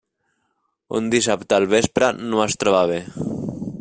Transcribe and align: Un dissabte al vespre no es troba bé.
Un 0.99 1.11
dissabte 1.15 1.57
al 1.59 1.67
vespre 1.75 2.09
no 2.31 2.43
es 2.47 2.57
troba 2.65 2.81
bé. 2.95 2.99